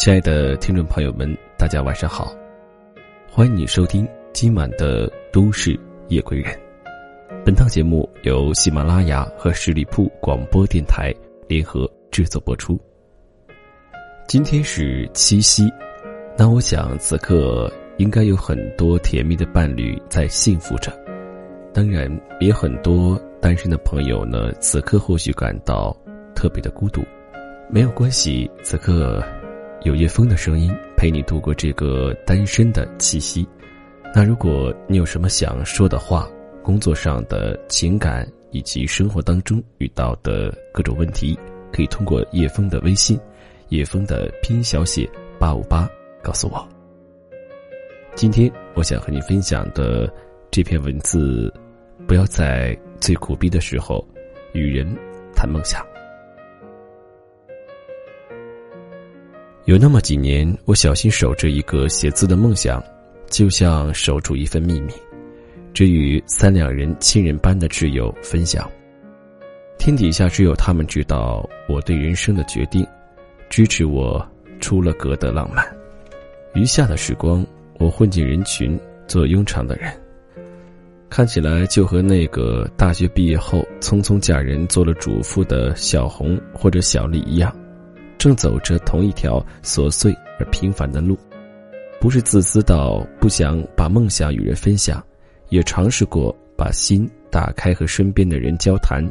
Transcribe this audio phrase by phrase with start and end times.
[0.00, 2.34] 亲爱的听众朋友们，大家晚上好，
[3.30, 5.78] 欢迎你收听今晚的都市
[6.08, 6.58] 夜归人。
[7.44, 11.14] 本档节目由喜马拉雅和十里铺广播电台
[11.46, 12.80] 联合制作播出。
[14.26, 15.70] 今天是七夕，
[16.34, 20.90] 那我想此刻应该有很多甜蜜的伴侣在幸福着，
[21.74, 25.94] 当然也很多单身的朋友呢，此刻或许感到
[26.34, 27.04] 特别的孤独。
[27.68, 29.22] 没有关系，此刻。
[29.82, 33.48] 有叶风的声音陪你度过这个单身的七夕。
[34.14, 36.28] 那如果你有什么想说的话，
[36.62, 41.38] 工作上的情感以及生活当中遇到的各种问题，
[41.72, 43.18] 可以通过叶风的微信，
[43.70, 45.88] 叶风的拼音小写八五八
[46.22, 46.68] 告诉我。
[48.14, 50.12] 今天我想和你分享的
[50.50, 51.50] 这篇文字，
[52.06, 54.06] 不要在最苦逼的时候
[54.52, 54.86] 与人
[55.34, 55.89] 谈梦想。
[59.70, 62.82] 有那么几年，我小心守着一个写字的梦想，
[63.28, 64.92] 就像守住一份秘密，
[65.72, 68.68] 只与三两人亲人般的挚友分享。
[69.78, 72.84] 天底下只有他们知道我对人生的决定，
[73.48, 74.20] 支持我
[74.58, 75.64] 出了格的浪漫。
[76.52, 77.46] 余下的时光，
[77.78, 79.88] 我混进人群，做庸常的人，
[81.08, 87.54] 看起来就和那个大学毕业后匆匆嫁人做了主妇的小红或者小丽一样。
[88.20, 91.18] 正走着同一条琐碎而平凡的路，
[91.98, 95.02] 不是自私到不想把梦想与人分享，
[95.48, 99.02] 也尝试过把心打开和身边的人交谈，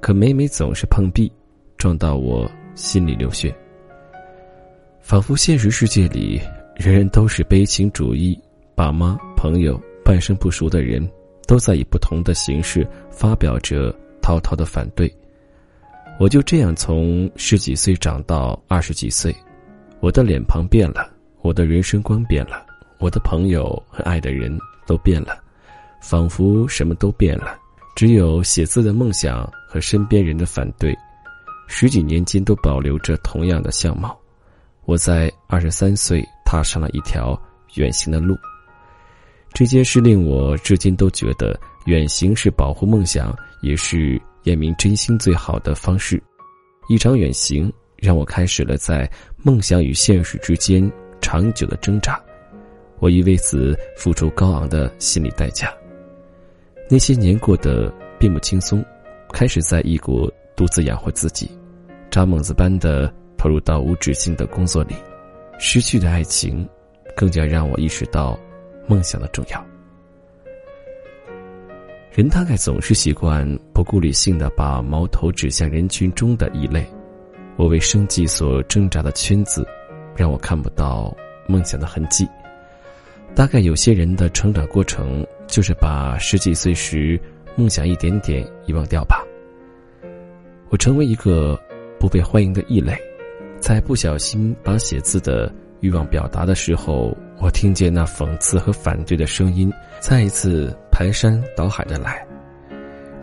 [0.00, 1.30] 可每每总是碰壁，
[1.76, 3.54] 撞到我心里流血。
[5.00, 6.40] 仿佛现实世界里
[6.74, 8.36] 人人都是悲情主义，
[8.74, 11.08] 爸妈、朋友、半生不熟的人，
[11.46, 15.08] 都在以不同的形式发表着滔滔的反对。
[16.18, 19.32] 我就这样从十几岁长到二十几岁，
[20.00, 21.08] 我的脸庞变了，
[21.42, 22.66] 我的人生观变了，
[22.98, 25.40] 我的朋友和爱的人都变了，
[26.00, 27.56] 仿佛什么都变了，
[27.94, 30.92] 只有写字的梦想和身边人的反对，
[31.68, 34.18] 十几年间都保留着同样的相貌。
[34.86, 37.40] 我在二十三岁踏上了一条
[37.74, 38.36] 远行的路，
[39.52, 41.56] 这件事令我至今都觉得
[41.86, 44.20] 远行是保护梦想，也是。
[44.44, 46.22] 验明真心最好的方式，
[46.88, 49.10] 一场远行让我开始了在
[49.42, 50.90] 梦想与现实之间
[51.20, 52.20] 长久的挣扎，
[52.98, 55.72] 我已为此付出高昂的心理代价。
[56.88, 58.84] 那些年过得并不轻松，
[59.32, 61.50] 开始在异国独自养活自己，
[62.10, 64.94] 扎猛子般的投入到无止境的工作里，
[65.58, 66.66] 失去的爱情，
[67.14, 68.38] 更加让我意识到
[68.86, 69.77] 梦想的重要。
[72.10, 76.84] 人大概总是习惯不顾理性的把矛头指向人群中的异类。
[77.56, 79.66] 我为生计所挣扎的圈子，
[80.16, 81.14] 让我看不到
[81.46, 82.26] 梦想的痕迹。
[83.34, 87.20] 大概有些人的成长过程，就是把十几岁时
[87.56, 89.24] 梦想一点点遗忘掉吧。
[90.70, 91.58] 我成为一个
[92.00, 92.96] 不被欢迎的异类，
[93.60, 100.76] 在不小心把写字的欲望表达的时候，我听见那讽刺和反对的声音，再一次。
[100.98, 102.26] 排山倒海的来，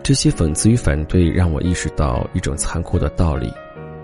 [0.02, 3.52] 这些讽刺与反对让我意识到一种残酷的道理：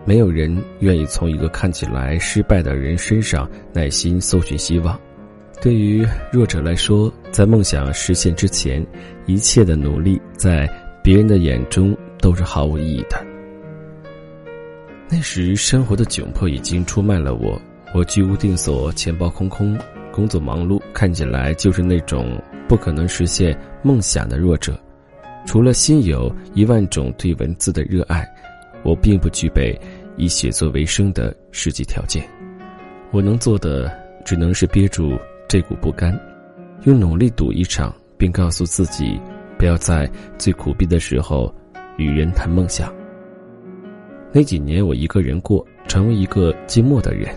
[0.04, 5.00] 没有人愿意从一个看起来失败的人身上耐心搜寻希望。
[5.62, 8.86] 对于弱者来说，在梦想实现之前，
[9.24, 10.68] 一切的努力在
[11.02, 13.26] 别人的眼中都是毫无意义的。
[15.08, 17.58] 那时，生活的窘迫已经出卖了我，
[17.94, 19.74] 我居无定所，钱包空空。
[20.12, 22.38] 工作忙碌，看起来就是那种
[22.72, 24.80] 不可能实现梦想的弱者。
[25.44, 28.26] 除了心有一万种对文字的热爱，
[28.82, 29.78] 我并不具备
[30.16, 32.26] 以写作为生的实际条件。
[33.10, 36.18] 我能做的只能是憋住这股不甘，
[36.84, 39.20] 用努力赌一场，并告诉自己，
[39.58, 41.54] 不要在最苦逼的时候
[41.98, 42.90] 与人谈梦想。
[44.32, 47.28] 那几年，我一个人过，成为一个寂寞的人。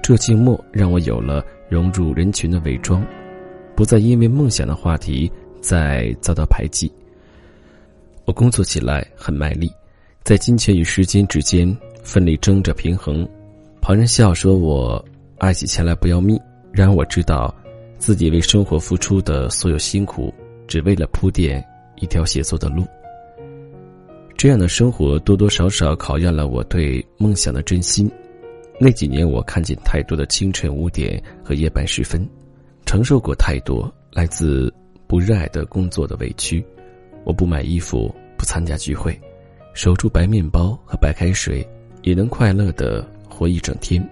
[0.00, 1.44] 这寂寞让我有了。
[1.68, 3.04] 融入人群的伪装，
[3.78, 5.30] 不再因为梦想的话题
[5.60, 6.90] 再遭到排挤。
[8.24, 9.70] 我工作起来很卖力，
[10.24, 13.24] 在金钱与时间之间奋力争着平衡。
[13.80, 15.02] 旁人笑说我
[15.38, 16.36] 爱起钱来不要命，
[16.72, 17.54] 然而我知道，
[17.98, 20.34] 自己为生活付出的所有辛苦，
[20.66, 21.64] 只为了铺垫
[22.00, 22.84] 一条写作的路。
[24.36, 28.10] 这样的生活多多少少考验了我对梦想的真心。
[28.80, 32.28] 那几年，我看见太多的清晨五点和夜半时分，
[32.88, 34.72] 承受过太多来自
[35.06, 36.64] 不热爱的工作的委屈。
[37.22, 39.20] 我不买衣服，不参加聚会，
[39.74, 41.62] 守住白面包和白开水，
[42.00, 44.02] 也能快乐的活一整天。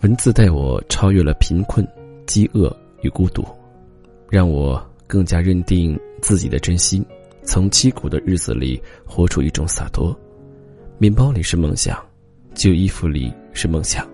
[0.00, 1.86] 文字带我超越了贫困、
[2.26, 3.46] 饥饿与孤独，
[4.28, 7.06] 让我更加认定自己的真心，
[7.44, 10.12] 从凄苦的日子里活出一种洒脱。
[10.98, 11.96] 面包里是梦想，
[12.54, 14.04] 旧衣服里是梦想，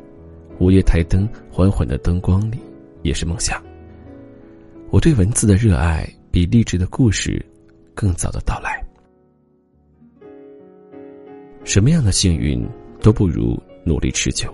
[0.59, 2.59] 午夜台灯缓缓的灯光里
[3.03, 3.63] 也是梦想。
[4.91, 7.45] 我对文字的热爱比励志的故事
[7.95, 8.83] 更早的到来。
[11.65, 12.67] 什么样的幸运
[13.03, 14.53] 都不如努力持久。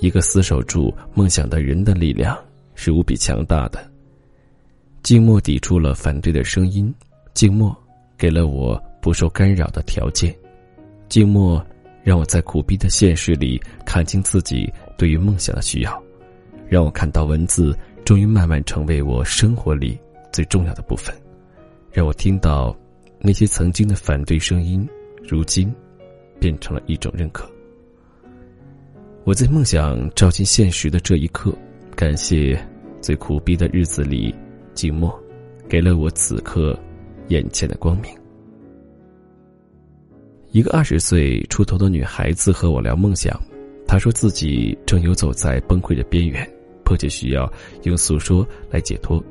[0.00, 2.36] 一个死守住梦想的人的力量
[2.74, 3.90] 是无比强大的。
[5.02, 6.92] 静默抵住了反对的声音，
[7.34, 7.76] 静默
[8.18, 10.34] 给了我不受干扰的条件，
[11.08, 11.64] 静默
[12.02, 16.02] 让我在苦逼的现实里看清自己对于梦想的需要，
[16.72, 19.98] 让我看到文字终于慢慢成为我生活里
[20.32, 21.14] 最重要的部分，
[21.92, 22.74] 让我听到
[23.20, 24.88] 那些曾经的反对声音，
[25.28, 25.70] 如今
[26.40, 27.46] 变成了一种认可。
[29.24, 31.54] 我在梦想照进现实的这一刻，
[31.94, 32.58] 感谢
[33.02, 34.34] 最苦逼的日子里，
[34.72, 35.14] 静默
[35.68, 36.74] 给了我此刻
[37.28, 38.10] 眼前的光明。
[40.52, 43.38] 一个二十岁出头的女孩子和我聊梦想，
[43.86, 46.50] 她说自己正游走在崩溃的边缘，
[46.84, 47.50] 迫切需要
[47.84, 49.22] 用诉说来解脱。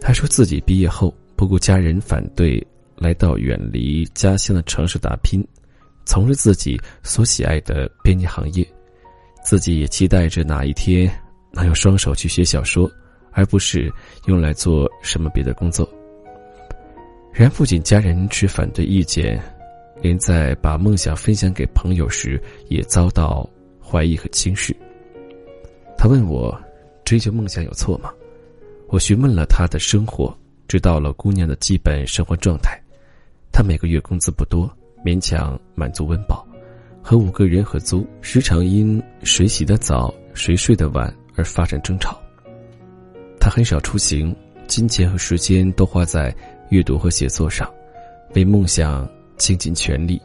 [0.00, 2.64] 他说自己毕业后不顾家人反对，
[2.96, 5.46] 来到远离家乡的城市打拼，
[6.04, 8.66] 从事自己所喜爱的编辑行业。
[9.44, 11.12] 自己也期待着哪一天
[11.52, 12.90] 能用双手去写小说，
[13.32, 13.92] 而不是
[14.26, 15.88] 用来做什么别的工作。
[17.32, 19.42] 然不仅家人持反对意见，
[20.00, 23.48] 连在把梦想分享给朋友时，也遭到
[23.80, 24.76] 怀疑和轻视。
[26.02, 26.60] 他问我
[27.06, 28.12] ：“追求梦想有错吗？”
[28.90, 32.76] 我询问了他的生活，知道了姑娘的基本生活状态。
[33.52, 34.68] 她每个月工资不多，
[35.04, 36.44] 勉强满足温饱。
[37.00, 42.20] 和五个人合租，时常因谁洗的早、谁睡得晚而发生争吵。
[43.38, 44.34] 他很少出行，
[44.66, 46.34] 金钱和时间都花在
[46.70, 47.72] 阅读和写作上，
[48.34, 49.08] 为梦想
[49.38, 50.20] 倾尽全力。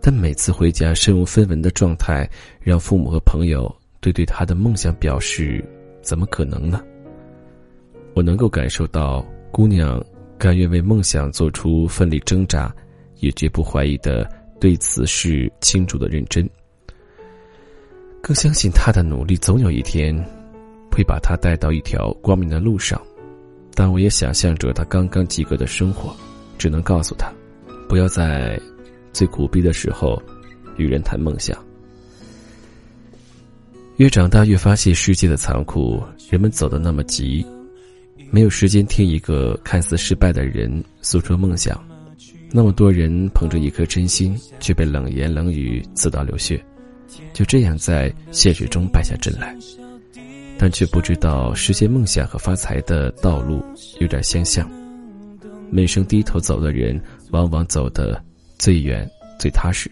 [0.00, 2.26] 但每次回家，身无分文的状态，
[2.58, 3.70] 让父母和朋友
[4.00, 5.64] 对对他的梦想表示
[6.02, 6.82] ：“怎么可能呢？”
[8.14, 10.02] 我能够感受到姑娘
[10.38, 12.74] 甘愿为梦想做出奋力挣扎，
[13.20, 14.28] 也绝不怀疑的。
[14.60, 16.46] 对此事清楚的认真，
[18.20, 20.14] 更相信他的努力总有一天
[20.92, 23.00] 会把他带到一条光明的路上。
[23.74, 26.14] 但我也想象着他刚刚及格的生活，
[26.58, 27.32] 只能告诉他，
[27.88, 28.60] 不要在
[29.14, 30.22] 最苦逼的时候
[30.76, 31.56] 与人谈梦想。
[34.00, 37.44] 越长大越发现世界的残酷，人们走得那么急，
[38.30, 41.78] 没有时间听一个看似失败的人诉说梦想。
[42.50, 46.58] 那么多人捧着一颗真心，却被冷言冷语刺到流血，
[47.34, 49.54] 就这样在现实中败下阵来，
[50.56, 53.62] 但却不知道实现梦想和发财的道路
[53.98, 54.66] 有点相像。
[55.70, 56.98] 每生低头走的人，
[57.32, 58.18] 往往走得
[58.58, 59.06] 最远、
[59.38, 59.90] 最踏实。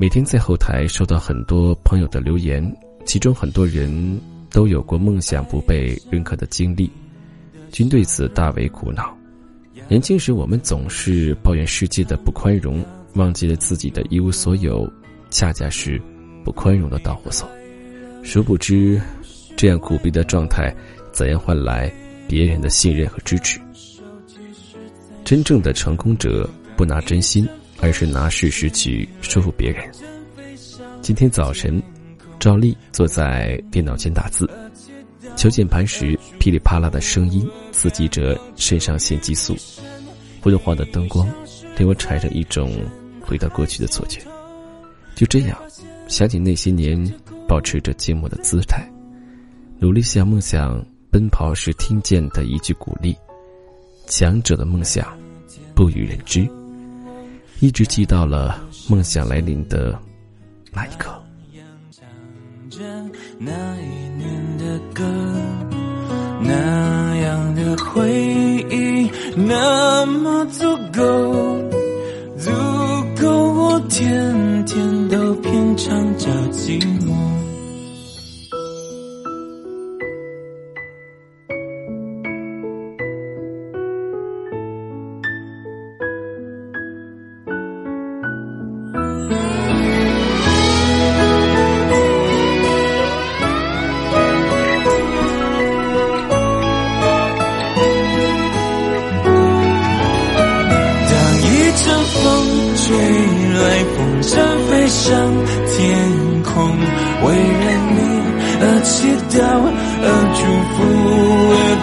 [0.00, 2.64] 每天在后台收到很多朋友的留言，
[3.04, 6.88] 其中很多人都有过梦想不被认可的经历，
[7.72, 9.12] 均对此大为苦恼。
[9.88, 12.80] 年轻时，我们总是抱怨世界的不宽容，
[13.14, 14.88] 忘记了自己的一无所有，
[15.30, 16.00] 恰恰是
[16.44, 17.50] 不宽容的导火索。
[18.22, 19.00] 殊不知，
[19.56, 20.72] 这样苦逼的状态，
[21.10, 21.92] 怎样换来
[22.28, 23.58] 别人的信任和支持？
[25.24, 27.48] 真正的成功者不拿真心，
[27.80, 29.88] 而是拿事实去说服别人。
[31.00, 31.82] 今天早晨，
[32.38, 34.48] 赵丽坐在电脑前打字，
[35.36, 39.56] 敲键盘时噼里啪啦的声音刺激着肾上腺激素。
[40.40, 41.28] 昏黄的灯光，
[41.76, 42.72] 令我产生一种
[43.20, 44.20] 回到过去的错觉。
[45.14, 45.58] 就这样，
[46.08, 47.12] 想起那些年
[47.46, 48.88] 保持着静默的姿态，
[49.78, 53.16] 努力向梦想奔跑时听见的一句鼓励
[54.06, 55.16] ：“强者的梦想，
[55.74, 56.48] 不与人知。”
[57.60, 59.98] 一直记到了梦想来临的
[60.72, 61.10] 那一刻。
[63.40, 63.50] 那
[63.80, 65.04] 一年的歌，
[66.40, 68.08] 那样的回
[68.70, 71.02] 忆，那么足够，
[72.38, 72.50] 足
[73.20, 77.07] 够我天天都品尝着寂寞。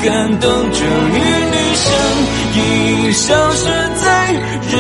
[0.06, 1.18] 感动，终于
[1.52, 1.86] 你身
[2.54, 2.62] 影
[3.12, 3.66] 消失
[4.04, 4.32] 在
[4.72, 4.78] 人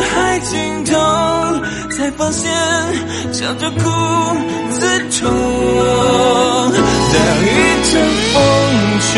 [0.00, 0.92] 海尽头，
[1.96, 2.44] 才发现
[3.32, 3.80] 笑着哭
[4.72, 4.86] 自
[5.18, 5.32] 痛。
[6.72, 7.48] 当一
[7.90, 7.90] 阵
[8.34, 8.36] 风
[9.00, 9.08] 吹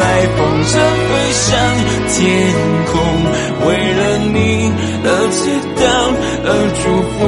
[0.00, 0.02] 来，
[0.38, 0.72] 风筝
[1.04, 1.46] 飞上
[2.08, 2.16] 天
[2.90, 2.90] 空，
[3.66, 4.00] 为了
[4.32, 4.72] 你
[5.04, 5.38] 而祈
[5.76, 5.84] 祷，
[6.44, 6.48] 而
[6.80, 7.20] 祝福，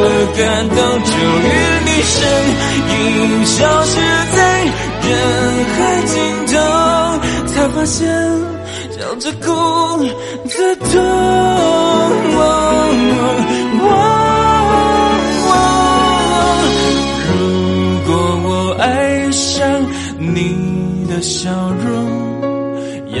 [0.00, 1.12] 而感动，终
[1.44, 1.46] 于
[1.84, 2.16] 你身
[2.88, 2.96] 影
[3.44, 3.94] 消失
[4.34, 4.38] 在
[5.06, 5.08] 人
[5.76, 6.14] 海尽，
[7.86, 8.06] 现
[8.90, 9.46] 笑着哭
[10.48, 10.86] 自痛。
[17.28, 17.32] 如
[18.06, 18.10] 果
[18.44, 18.48] 我
[18.80, 19.64] 爱上
[20.18, 21.50] 你的笑
[21.84, 21.94] 容，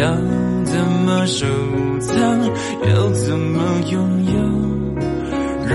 [0.64, 1.46] 怎么收
[2.00, 2.16] 藏？
[2.88, 3.94] 要怎么拥
[4.26, 4.34] 有？
[5.68, 5.74] 如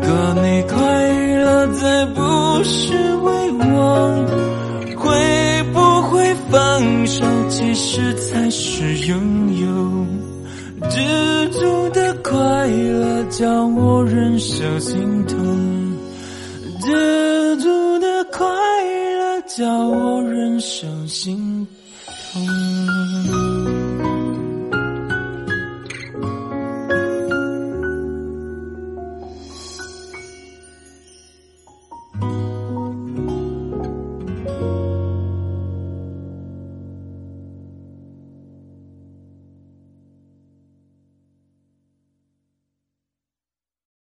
[0.00, 0.08] 果
[0.42, 0.74] 你快
[1.38, 2.20] 乐，再不
[2.64, 2.92] 是
[3.22, 3.30] 为
[3.60, 3.74] 我，
[7.76, 10.06] 实才是拥有。
[10.88, 15.36] 知足的快乐，叫我忍受心痛。
[16.80, 21.66] 知足的快乐，叫我忍受心
[22.32, 23.45] 痛。